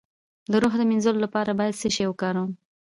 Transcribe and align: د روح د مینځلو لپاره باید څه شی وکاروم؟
د 0.51 0.53
روح 0.61 0.73
د 0.77 0.81
مینځلو 0.89 1.23
لپاره 1.25 1.51
باید 1.59 1.79
څه 1.81 1.87
شی 1.95 2.03
وکاروم؟ 2.07 2.51